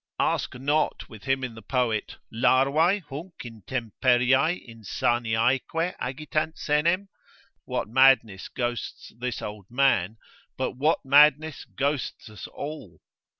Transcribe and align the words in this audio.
Ask 0.19 0.55
not 0.55 1.07
with 1.09 1.25
him 1.25 1.43
in 1.43 1.53
the 1.53 1.61
poet, 1.61 2.17
Larvae 2.31 3.03
hunc 3.07 3.33
intemperiae 3.45 4.57
insaniaeque 4.67 5.93
agitant 5.99 6.55
senem? 6.57 7.05
What 7.65 7.87
madness 7.87 8.47
ghosts 8.47 9.13
this 9.19 9.43
old 9.43 9.67
man, 9.69 10.17
but 10.57 10.71
what 10.71 11.05
madness 11.05 11.65
ghosts 11.65 12.29
us 12.31 12.47
all? 12.47 12.99